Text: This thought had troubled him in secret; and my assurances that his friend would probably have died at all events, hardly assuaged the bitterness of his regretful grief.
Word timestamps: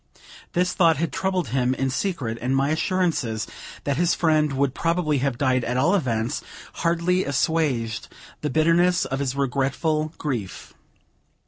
This 0.53 0.73
thought 0.73 0.97
had 0.97 1.11
troubled 1.13 1.49
him 1.49 1.75
in 1.75 1.91
secret; 1.91 2.39
and 2.41 2.55
my 2.55 2.69
assurances 2.69 3.45
that 3.83 3.97
his 3.97 4.15
friend 4.15 4.51
would 4.53 4.73
probably 4.73 5.19
have 5.19 5.37
died 5.37 5.63
at 5.63 5.77
all 5.77 5.93
events, 5.93 6.41
hardly 6.81 7.23
assuaged 7.23 8.07
the 8.41 8.49
bitterness 8.49 9.05
of 9.05 9.19
his 9.19 9.35
regretful 9.35 10.11
grief. 10.17 10.73